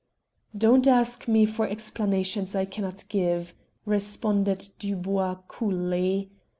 [0.57, 3.53] "Don't ask me for explanations I cannot give,"
[3.85, 6.31] responded Dubois coolly.